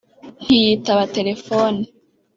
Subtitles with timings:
[0.43, 1.81] ntiyitaba telefone